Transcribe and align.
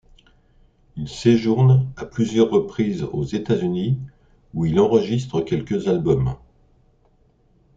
Il 0.97 1.07
séjourne 1.07 1.87
à 1.95 2.05
plusieurs 2.05 2.49
reprises 2.49 3.03
aux 3.03 3.21
États-Unis 3.23 3.99
où 4.55 4.65
il 4.65 4.79
enregistre 4.79 5.41
quelques 5.41 5.87
albums. 5.87 6.35